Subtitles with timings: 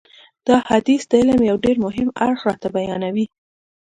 [0.47, 3.25] دا حدیث د علم یو ډېر مهم اړخ راته بیانوي.